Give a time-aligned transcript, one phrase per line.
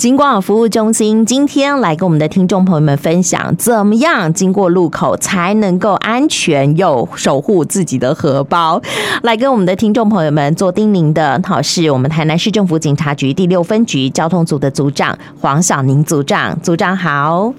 [0.00, 8.80] 金光网服务中心今天来跟我们的听众朋友们分享，怎么样经过路口才能够安全又守护自己的荷包。
[9.22, 16.58] 来跟我们的听众朋友们做叮咛的，好，是我们台南市政府警察局第六分局交通组的组长黄晓宁组长。
[16.62, 17.52] 组长好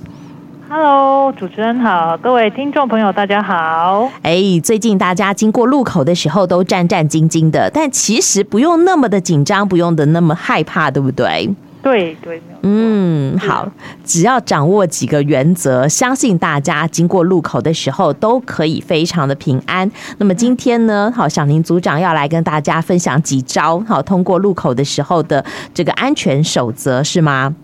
[0.67, 4.09] ，Hello，主持人好，各位听众朋友大家好。
[4.23, 11.53] 哎，最近大家经过路口的时候都战战兢兢的，但其实不用那么的紧张，不用的那么害怕，对不对？
[11.81, 13.67] 对对，嗯，好，
[14.03, 19.89] 只要掌握几个原则，相信大家经过路口的时候都可以非常的平安。
[20.19, 27.55] 那么今天呢，好，小宁组长要来跟大家分享几招，好，通过路口的时候的这个安全守则是吗？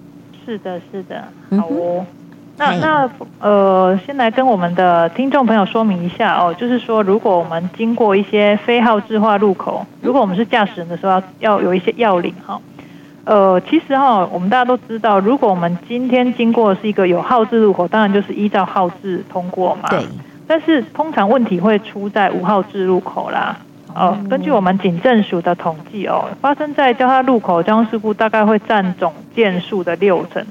[0.45, 2.05] 是的，是的，好哦。
[2.59, 3.07] 那那
[3.39, 12.59] 呃，先来跟我们的听众朋友说明一下哦，就是说，如果我们经过一些非号志化路口，如果我们是驾驶人的时候，要要有一些要领哈。
[13.27, 19.89] 呃，其实哈，我们大家都知道，如果我们今天经过是一个有号志路口，当然就是依照号志通过嘛。
[19.89, 19.99] 对。
[20.47, 23.57] 但是通常问题会出在无号志路口啦。
[23.93, 30.45] 哦，根据我们警政署的统计哦，发生在交叉路口交通事故大概会占总件数的六成。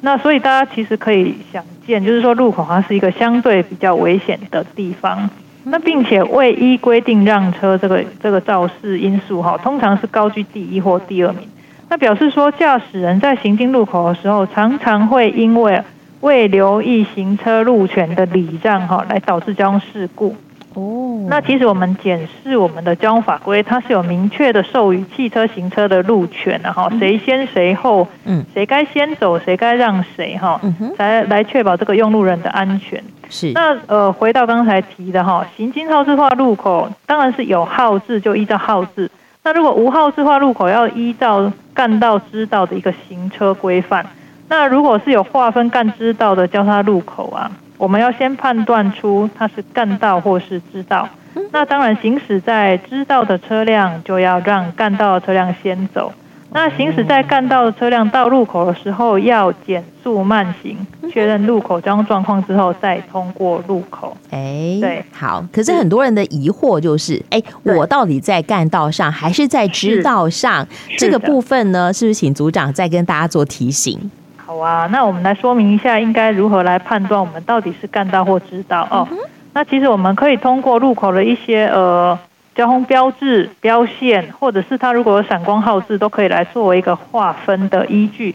[0.00, 5.30] 那所以大家其实可以想见，就是说路口它是一个相对比较危险的地方。
[5.62, 11.48] 那并且未依规定让车这个这个肇事因素哈，通常是高居第一或第二名。
[11.88, 15.80] 那表示说，驾驶人在行经路口的时候，常常会因为
[16.20, 20.34] 未留意行车路权的礼让哈，来导致交通事故。
[20.74, 30.60] 哦，那其实我们检视我们的交通法规，它是有明确的授予汽车行车的路权的哈，谁先谁后，嗯，谁该先走，谁该让谁哈，
[30.98, 33.02] 才来确保这个用路人的安全。
[33.30, 33.52] 是。
[33.54, 39.10] 那呃，回到刚才提的哈，行经号志化路口，当然是有号志就依照号志。
[39.46, 44.04] 那如果无号志化路口，要依照干道支道的一个行车规范。
[44.48, 51.08] 那如果是有划分干支道的交叉路口啊，我们要先判断出它是干道或是支道。
[51.52, 56.12] 那当然，行驶在支道的车辆就要让干道的车辆先走。
[56.56, 60.74] 那行驶在干道的车辆到路口的时候，要减速慢行，
[61.12, 64.16] 确认路口交通状况之后再通过路口。
[64.30, 65.44] 哎，对，好。
[65.52, 70.66] 可是很多人的疑惑就是，哎，我到底在干道上还是在支道上？
[70.96, 74.10] 这个部分呢，是不是请组长再跟大家做提醒？
[74.38, 79.06] 好啊，那我们来说明一下，应该如何来判断我们到底是干道或支道哦。
[79.52, 82.18] 那其实我们可以通过路口的一些呃。
[82.56, 88.34] 交通标志、标线，或者是它如果有闪光号志，都可以来作为一个划分的依据。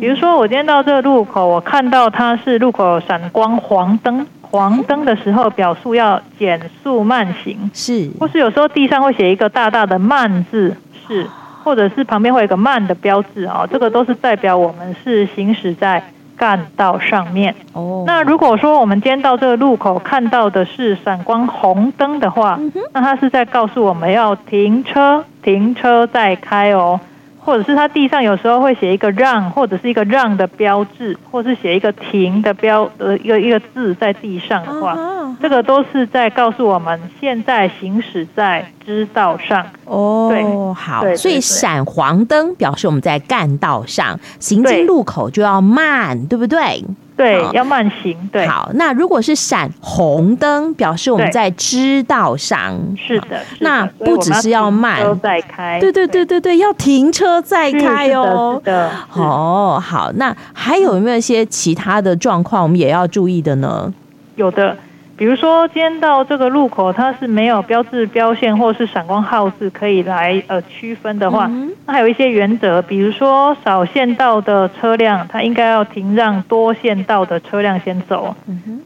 [0.00, 8.10] 比如说，我今天到这个路口，我看到它是路口闪光黄灯，黄灯的时候表述要减速慢行，是。
[8.18, 10.74] 或是有时候地上会写一个大大的慢字，
[11.06, 11.26] 是。
[11.62, 16.02] 或者是旁边会有一个慢的标志啊，这个都是代表我们是行驶在。
[16.38, 17.54] 干道上面。
[17.74, 22.58] 哦，那如果说我们今天到这个路口看到的是闪光红灯的话，
[22.94, 26.98] 那它是在告诉我们要停车，停车再开哦。
[27.40, 34.94] 或者是它地上有时候会写一个让，或者是一个让的标志，或是写一个停的标呃一个一个字在地上的话，
[35.40, 40.28] 这个都是在告诉我们现在行驶在支道上哦。
[40.30, 40.42] 对，
[40.74, 46.84] 好，所以闪黄灯表示我们在干道上，行经路口就要慢，对不对？
[47.16, 48.16] 对，要慢行。
[48.32, 52.76] 对，好，那如果是闪红灯，表示我们在支道上。
[52.96, 55.80] 是的，那不只是要慢，车再开。
[55.80, 58.60] 对对对对对，要停车再开哦。
[58.60, 63.92] 是的，哦，好，那还有没有一些其他的状况我们也要注意的呢？
[64.36, 64.76] 有的。
[65.18, 71.50] 比如说，今天到这个路口，它是没有标志、标线或是闪光号志可以来呃区分的话，
[71.86, 78.32] 那还有一些原则，比如说少线道的车辆，它应该要停让多线道的车辆先走。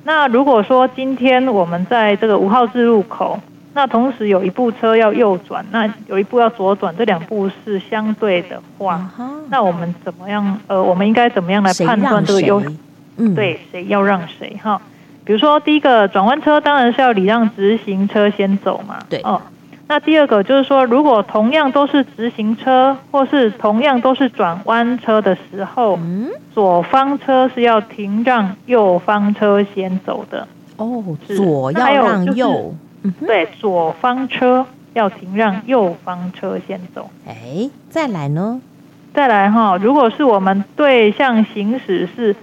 [0.05, 3.39] 那如果说今天我们在这个五号字路口，
[3.75, 9.07] 那同时有一部车要右转，那有一部要左转，这两部是相对的话，
[9.51, 10.59] 那我们怎么样？
[10.67, 12.63] 呃，我们应该怎么样来判断这个优？
[13.19, 14.59] 嗯，对，谁要让谁？
[14.63, 14.81] 哈。
[15.25, 18.99] 比如说，第一个转弯车当然是要礼让直行车先走嘛。
[19.09, 19.21] 对。
[19.23, 19.41] 哦，
[19.87, 30.49] 那第二个就是说，如果同样都是直行车，或是同样都是转弯车的时候，嗯，左方车是要停让右方车先走的。
[30.77, 31.05] 哦，
[31.37, 32.75] 左要让右。
[33.03, 37.11] 嗯，对，左方车要停让右方车先走。
[37.29, 38.61] 哎，再来呢？
[39.15, 42.35] 再来哈，如果是我们对向行驶是。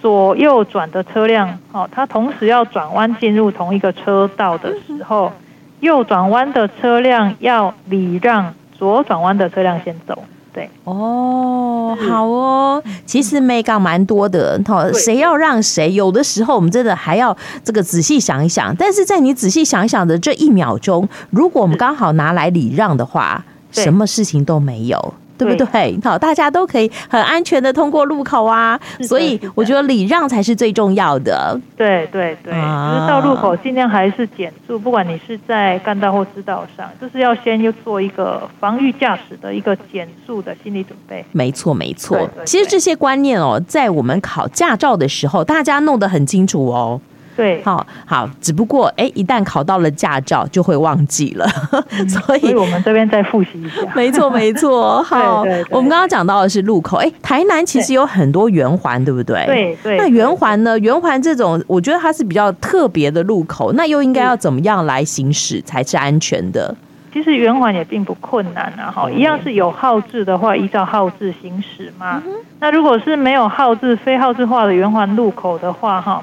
[0.00, 5.32] 左右转的车辆，哦，它同时要转弯进入同一个车道的时候，
[5.80, 10.22] 右转弯的车辆要礼让左转弯的车辆先走。
[10.52, 10.70] 对。
[10.84, 18.74] 哦，好哦，其实眉角蛮多的，哈，谁要让谁，有的时候我们真的还要这个仔细想一想。
[18.76, 25.14] 但是在你仔细想一想的这一秒钟，如果我们刚好拿来礼让的话，什么事情都没有。
[25.38, 25.98] 对不对？
[26.02, 31.58] 好，大家都可以很安全的通过路口啊，所以我觉得礼让才是最重要的。
[31.76, 41.24] 对对对，啊、就是到路口尽量还是减速，不管你是在干道或支道上，就是要先又做一个防御驾驶的一个减速的心理准备。
[41.32, 47.00] 没错没错，其实这些观念哦，在我们考驾照的时候，大家弄得很清楚哦。
[47.36, 51.46] 对，好好，只不过哎，一旦考到了驾照，就会忘记了，
[51.90, 53.82] 嗯、 所以我们这边再复习一下。
[53.94, 55.02] 没错，没错。
[55.04, 59.44] 好，对对对，我们刚刚讲到的是路口，哎，台南其实有很多圆环，对不对？
[59.46, 59.96] 对对。
[59.98, 60.78] 那圆环呢？
[60.78, 66.74] 圆环这种，我觉得它是比较特别的路口，那又应该要怎么样来行驶才是安全的？
[67.12, 72.22] 其实圆环也并不困难啊，哈，一样是有号志的话，依照号志行驶嘛。
[72.26, 76.22] 嗯、那如果是没有号志、非号志化的圆环路口的话，哈。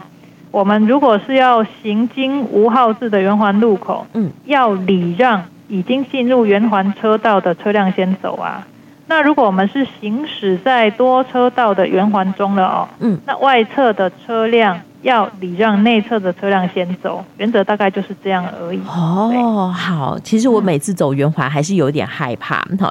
[0.53, 8.67] 我们如果是要行经无号字的圆环路口，嗯，要礼让已经进入圆环车道的车辆先走啊。
[9.07, 14.79] 那如果我们是行驶在多车道的圆环中了哦，嗯，那外侧的车辆。
[15.03, 18.79] 要礼让内侧的车辆先走，原则大概就是这样而已。
[18.87, 22.89] 哦，好，其实我每次走圆环还是有点害怕，哈，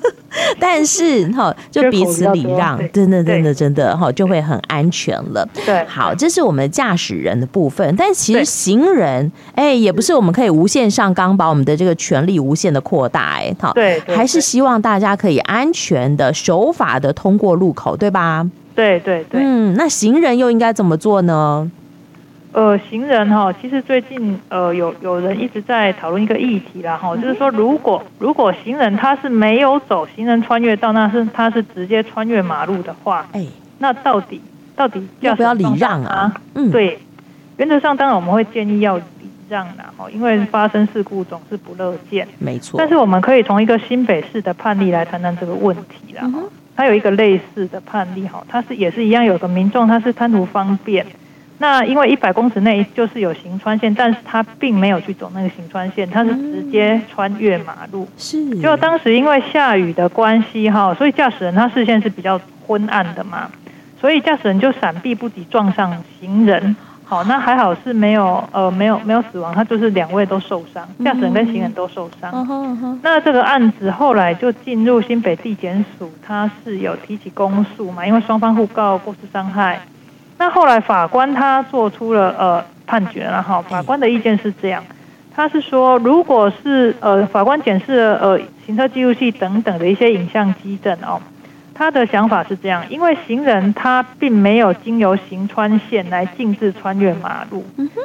[0.60, 5.48] 但是哈，就彼此礼让，真的，真的，真的，哈，就会很安全了。
[5.64, 18.46] 对，好，这是我们驾驶人的部分，但其实行人，哎，也不是我们可以无限上纲，把我们的这个权利无限的扩大，哎，好，对，还是希望大家可以安全的、守法的通过路口，对吧？
[18.76, 21.68] 对对对，嗯，那行人又应该怎么做呢？
[22.52, 33.44] 呃，行人哈，其实最近呃有有人一直在讨论一个议题啦哈，就是说如果如果行人他是没有走行人穿越道，那是他是直接穿越马路的话，哎，
[33.78, 34.40] 那到底
[34.74, 36.32] 到底要不要礼让啊？
[36.54, 36.98] 嗯，对，
[37.58, 39.02] 原则上当然我们会建议要礼
[39.50, 42.78] 让啦哈，因为发生事故总是不乐见，没错。
[42.78, 46.22] 但是我们可以从一个新北市的判例来谈谈这个问题啦。
[46.24, 46.44] 嗯
[46.76, 51.06] 他有一个类似的判例哈，他是也是一样，有个民众他是贪图方便，
[51.58, 58.06] 那因为一百公尺内就是有行穿线，但是他并没有去走那个行穿线，他是直接穿越马路。
[58.18, 63.50] 是，结果当时因为下雨的关系哈，所以驾驶人他视线是比较昏暗的嘛，
[63.98, 66.76] 所以驾驶人就闪避不及撞上行人。
[67.08, 72.32] 好，那还好是没有呃没有没有死亡，他就是两位都受伤，驾驶人跟行人都受伤。
[72.32, 72.98] Uh uh.
[73.00, 79.80] 那这个案子后来就进入新北地检署，他是有提起公诉嘛，因为双方互告过失伤害。
[80.36, 84.82] 那后来法官他做出了呃判决了哈，法官的意见是这样，
[85.32, 91.22] 他是说如果是呃法官检视了呃行车记录器等等的一些影像基证哦。
[91.76, 97.64] 他的想法是这样，因为行人他并没有经由行穿线来禁止穿越马路。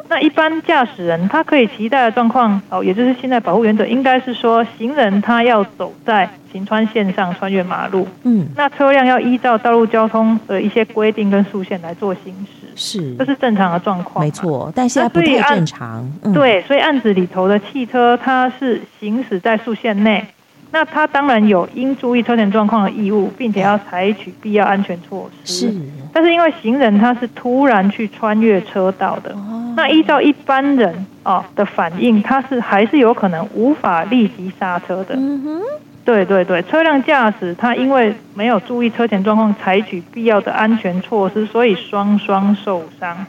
[0.10, 8.06] 那一般驾驶人他可以期待的状况哦，也就是现在保护原则应该是说，行人他要走在行穿线上穿越马路。
[8.24, 12.68] 嗯，那车辆要依照道路交通的一些规定跟速线来做行驶。
[12.76, 14.24] 是，这是正常的状况。
[14.24, 16.12] 没错，但现在不太正常。
[16.24, 16.34] 嗯。
[16.34, 20.26] 对，所以案子里头的汽车它是行驶在速线内。
[20.74, 25.70] 那他当然有应注意车前状况的义务，并且要采取必要安全措施。
[25.70, 25.76] 是，
[26.14, 29.36] 但是因为行人他是突然去穿越车道的，
[29.76, 35.16] 那依照一般人啊的反应，他是还是有可能无法立即刹车的。
[35.16, 35.62] 嗯哼，
[36.06, 43.26] 对对对，车辆驾驶他因为没有注意车前状况，采取必要的安全措施，所以双双受伤。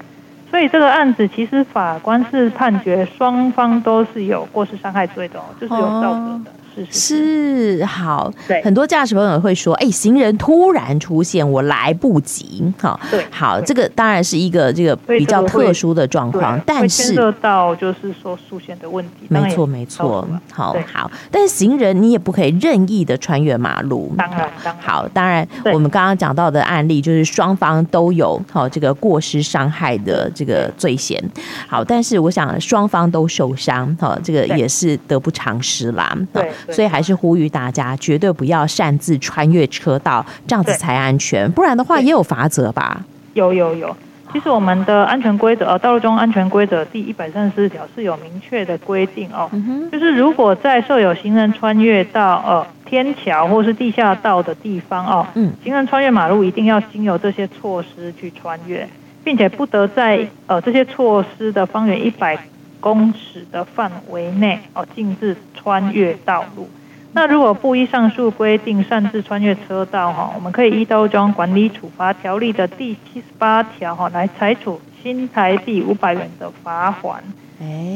[0.49, 6.53] 所以这个案子其实法官是判决双方都是有过失伤害罪的，就是有道德的。
[6.75, 24.83] 是，是，是，好，对，很多驾驶朋友会说，哎，行人突然出现，我来不及，好，对，好，这个当然是一个这个比较特殊的状况，但是牵涉到就是说速限的问题，没错没错，好好，但是行人你也不可以任意的穿越马路，当然，当然。
[24.83, 31.23] 好，当然我们刚刚讲到的案例就是双方都有好这个过失伤害的这个罪嫌，
[31.69, 36.51] 好，但是我想双方都受伤，好，这个也是得不偿失啦，对。
[36.71, 41.51] 所以还是呼吁大家绝对不要擅自穿越车道，这样子才安全。
[41.53, 43.05] 不然的话也有罚则吧？
[43.35, 43.97] 有有有。
[44.33, 49.51] 其实我们的安全规则呃，道路中安全规则第一百三十四条是有明确的规定哦。
[49.93, 58.89] 就是如果在设有行人穿越到呃天桥或是地下道的地方哦，嗯，行人穿越马路一定要经由这些措施去穿越，
[59.23, 62.39] 并且不得在呃这些措施的方圆一百
[62.83, 66.69] 公尺的范围内哦，禁止穿越道路。
[67.13, 77.15] 那如果不依上述规定擅自穿越车道哈，我们可以依《道路交通管理处罚条例》的第七十八条哈来裁处新台币五百元的罚锾。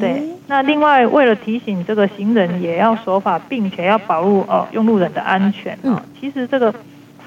[0.01, 6.73] 对，那另外为了提醒这个行人也要守法，并且要保护哦用路人的安全啊，其实这个。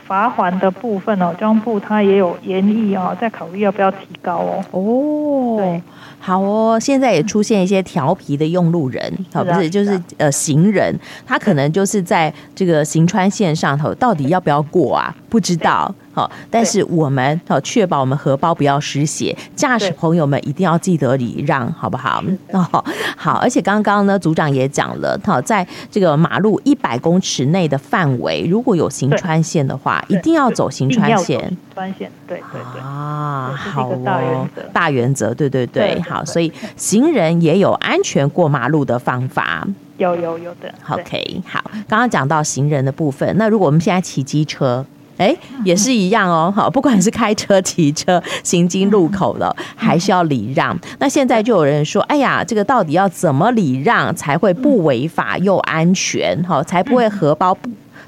[0.10, 4.66] 罚还的部分哦，交通部它也有研议哦，在考虑要不要提高哦。
[4.72, 5.84] 哦，对，
[6.20, 15.16] 好哦，现在也出现一些调皮的用路人，好、啊，不是就是呃行人，他可能就是在这个行川线上头，到底要不要过啊？
[15.30, 15.94] 不知道。
[16.12, 22.24] 好，但是我们好确保我们荷包不要失血，驾驶朋友们一定要记得礼让，好不好？
[22.52, 22.84] 哦，
[23.16, 31.58] 好，而且刚刚呢，组长也讲了，好，在这个马路一百公尺内的范围，如果有行穿线的话，一定要走行穿线。
[31.74, 32.82] 穿线，对对对。
[32.82, 39.66] 啊，好哦，大原则，对对对，好，所以行人也有安全过马路的方法。
[39.98, 40.74] 有有有的。
[40.90, 44.86] OK，好，刚刚讲到行人的部分，那如果我们现在骑机车。
[45.20, 45.36] 哎，
[45.66, 50.78] 也是一样哦，好，不管是开车、骑车、行经路口了，还是要礼让。
[50.98, 56.42] 那现在就有人说，哎呀，这个到底要怎么礼让才会不违法又安全？
[56.48, 57.56] 哈，才不会荷包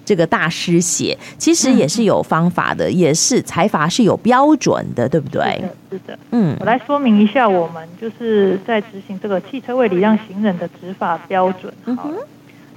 [0.05, 1.17] 这个大失血？
[1.37, 5.41] 其实也是有方法的，也是财阀是有标准的，对不对？
[5.43, 6.19] 是的，是的。
[6.31, 11.73] 嗯，我来说明一下，我们就是在执行这个汽车位礼让行人的执法标准。
[11.97, 12.09] 好，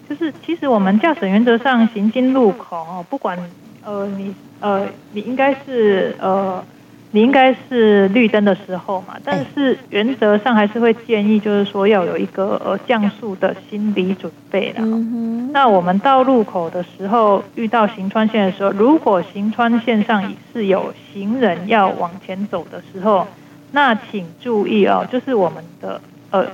[0.09, 3.39] 就是其实我们驾驶原则上行经路口哦，不管。
[3.85, 6.65] 呃，你呃，你应该是呃，
[7.11, 14.79] 你应该是绿灯的时候嘛，但是原则上还是会建议，就是说要有一个呃降速的心理准备啦。
[14.79, 15.51] 嗯。
[15.53, 23.27] 那我们到路口的时候，遇到行穿线的时候，如果行穿线上是有行人要往前走的时候，
[23.71, 26.01] 那请注意哦，就是我们的
[26.31, 26.47] 呃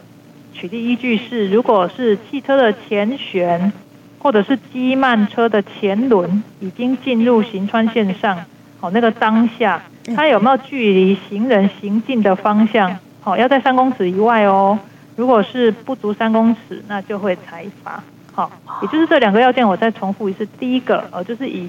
[0.53, 3.73] 取缔依据是，如果是汽车的前缘。
[4.21, 8.39] 或者是机慢车的前轮已经进入行穿线上，
[8.79, 9.83] 好，那个当下
[10.15, 12.99] 它有没有距离行人行进的方向？
[13.23, 14.79] 好，要在三公尺以外哦。
[15.17, 18.03] 如果是不足三公尺，那就会裁罚。
[18.33, 18.51] 好，
[18.81, 20.47] 也就是这两个要件，我再重复一次。
[20.59, 21.69] 第一个，呃，就是以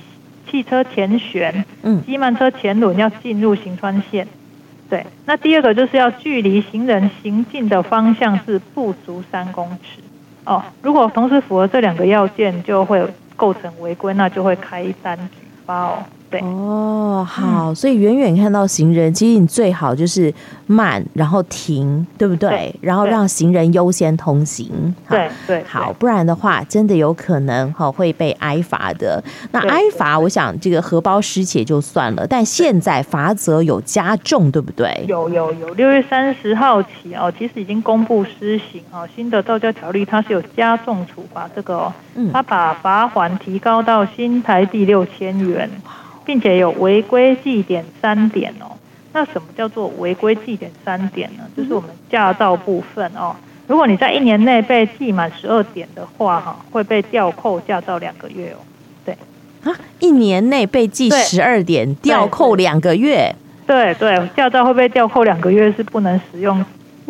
[0.49, 4.27] 汽车前悬，嗯，机慢车前轮要进入行穿线，
[4.89, 5.05] 对。
[5.25, 10.01] 那第二个就是要距离行人行进的方向是不足三公尺。
[10.51, 13.01] 哦，如果同时符合这两个要件，就会
[13.37, 16.03] 构成违规，那就会开单举报。
[16.31, 20.33] 对哦，好，所以远远看到行人，其实你最好就是
[20.65, 22.49] 慢，然后停，对不对？
[22.49, 24.95] 对，然后让行人优先通行。
[25.09, 29.21] 对对，好，不然的话，真的有可能哈会被挨罚的。
[29.51, 35.03] 那挨罚，我想这个荷包失窃就算了，但现在罚则有加重，对不对？
[35.09, 41.93] 有有有，六月三十号起哦，其实已经公布施行哦，新的道交条例它是有加重处罚这个哦，
[42.31, 45.69] 它把罚锾提高到新台币六千元。
[46.25, 48.77] 并且有违规记点三点哦，
[49.13, 51.43] 那什么叫做违规记点三点呢？
[51.55, 53.35] 就是我们驾照部分哦，
[53.67, 58.57] 如果你在一年内被记满十二点的话，哈，会被吊扣驾照两个月哦。
[59.03, 59.17] 对
[59.63, 63.35] 啊，一年内被记十二点，吊扣两个月。
[63.67, 66.63] 对对，驾照会被吊扣两个月，是不能使用。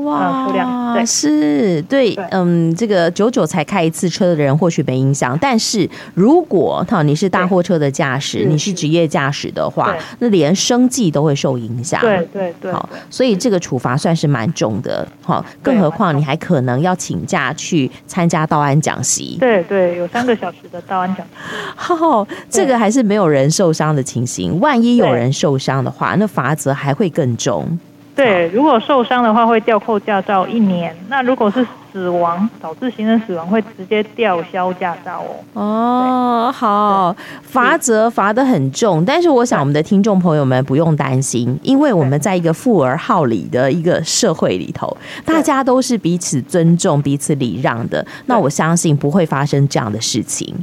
[0.03, 12.01] 哇，对是对，对，嗯，这个久久才开一次车的人或许没影响，但是如果哈你是大货车的驾驶，你是职业驾驶的话，那连生计都会受影响。
[12.01, 19.38] 对对对，好，所以这个处罚算是蛮重的，好，更何况你还可能要请假去参加道安讲习。
[19.39, 21.34] 对对，有三个小时的道安讲习。
[21.75, 27.79] 好，这个还是没有人受伤的情形，万一有人受伤的话，那罚则还会更重。
[28.15, 30.96] 对，如果受伤的话会吊扣驾照一年。
[31.08, 35.62] 那如果是死亡导致行人死亡，会直接吊销驾照哦。
[35.62, 48.06] 哦，好，罚则罚得很重，但是我想我们的听众朋友们不用担心，因为我们在一个富而好礼的一个社会里头，大家都是彼此尊重、彼此礼让的。
[48.25, 50.53] 那我相信不会发生这样的事情。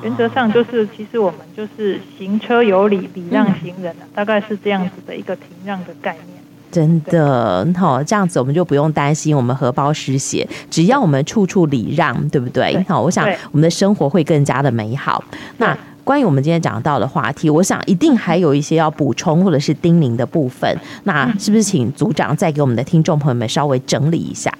[0.00, 6.42] 对，原则上就是，其实我们就是行车有礼，礼让行人、啊、大概是这样子的一个停让的概念。
[6.70, 12.84] 真的好，这样子我们就不用担心我们荷包失血，只要我们处处礼让，对不对？
[12.88, 15.22] 好，我想我们的生活会更加的美好。
[15.58, 20.76] 那关于我们今天讲到的话题，我想一定还有一些要补充或者是叮咛的部分。
[21.04, 24.52] 那是不是请组长再给我们的听众朋友们稍微整理一下？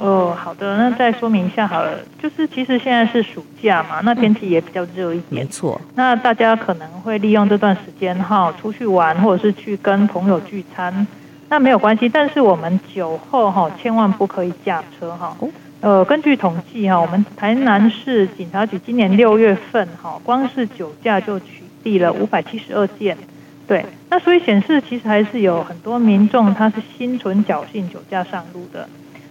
[0.00, 1.98] 哦，好的，那再说明一下好了。
[2.22, 5.78] 就是其实现在是暑假嘛，那天气也比较热一点，没错。
[5.94, 11.06] 那大家可能会利用这段时间哈，出去玩，或者是去跟朋友聚餐。
[11.50, 15.36] 那没有关系，但是我们酒后哈千万不可以驾车哈。
[15.82, 23.18] 呃，根据统计哈，我们台南市警察局今年六月份哈，光是酒驾就取缔了五百七十二件。
[23.66, 28.88] 对，那所以显示其实还是有很多民众他是心存侥幸酒驾上路的。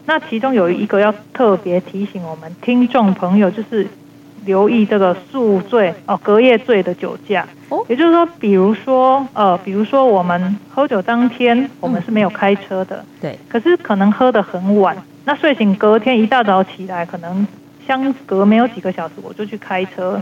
[0.10, 3.86] 那其中有一个要特别提醒我们听众朋友，就是
[4.44, 7.46] 留意这个宿醉哦，隔夜醉的酒驾。
[7.70, 17.46] 哦，也就是说，比如说呃，比如说我们喝酒当天我们是没有开车的，对，可是可能喝得很晚，那睡醒隔天一大早起来，可能
[17.86, 20.20] 相隔没有几个小时我就去开车。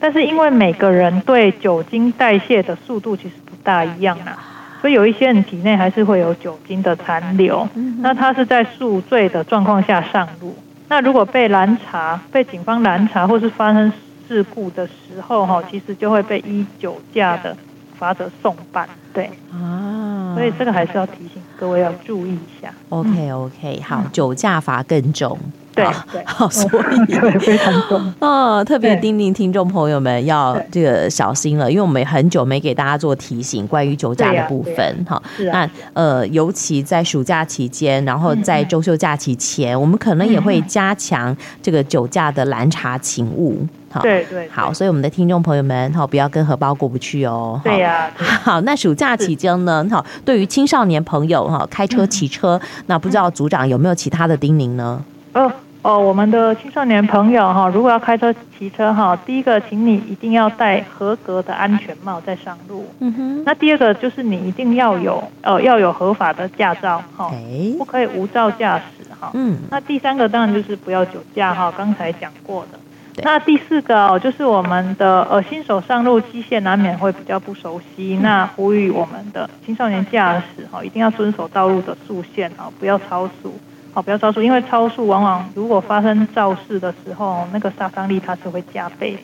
[0.00, 7.68] 但是因为每个人对酒精代谢的速度其实不大一样啊，所以有一些人体内还是会有酒精的残留。
[8.00, 10.54] 那他是在宿醉的状况下上路，
[10.88, 13.92] 那如果被拦查、被警方拦查或是发生
[14.26, 17.56] 事故的时候，哈，其实就会被依酒驾的
[17.98, 18.88] 罚则送办。
[19.12, 22.72] 对啊，所以这个还是要提醒各位要注意一下。
[22.90, 25.36] OK OK，好，酒驾罚更重。
[25.84, 26.68] 对对， 好， 所
[27.08, 28.14] 以非常重。
[28.20, 35.22] 哦， 特别叮咛听众朋友们要这个小心了，因为我们很久没给大家做提醒关于酒驾的部分哈。
[35.52, 43.66] 那呃，尤其在暑假期间，然后在周休假期前，我们可能也会加强这个酒驾的拦查勤务。
[43.90, 47.58] 好，对对，好，所以我们的听众朋友们哈，不要跟荷包过不去哦。
[47.64, 55.02] 对呀，好，那暑假期间呢，好，对于青少年朋友哈，开车骑车，那不知道组长有没有其他的叮咛呢？
[55.32, 55.50] 哦。
[55.82, 62.84] 哦，我们的青少年朋友哈，如果要开车骑车哈，第一个，请你一定要戴合格的安全帽再上路。
[62.98, 63.42] 嗯哼。
[63.44, 67.30] 那第二个就是你一定要有呃要有合法的驾照哈，
[67.78, 69.30] 不可以无照驾驶哈。
[69.34, 69.56] 嗯。
[69.70, 72.78] 那第三个当然就是不要酒驾哈，刚才讲过的。
[73.22, 83.58] 那第四个哦，就是我们的呃新手上路，机械难免会比较不熟悉，那呼吁我们的青少年驾驶哈，一定要遵守道路的速限哈，不要超速。
[83.92, 89.18] 好，不要超速，因为超速往往如果发生肇事的时候，那个杀伤力它是会加倍。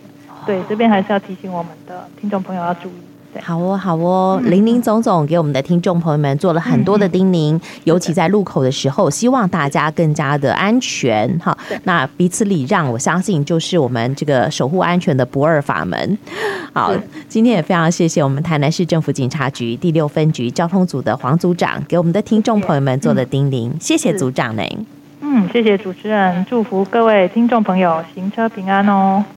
[0.47, 3.14] 对，这边还是要提醒我们的听众朋友要注意。
[3.43, 11.57] 好哦，好哦，林林总总给我们的听众朋友们做了很多的叮咛，尤其在路口的时候，希望大家更加的安全哈。
[11.85, 16.19] 那彼此礼让，我相信就是我们这个守护安全的不二法门。
[16.73, 16.95] 好，
[17.29, 24.63] 今天也非常谢谢我们台南市政府警察局第六分局交通组的黄组长给我们的听众朋友们做的叮咛，谢谢组长呢。
[25.21, 29.25] 嗯，谢谢主持人，祝福各位听众朋友行车平安哦。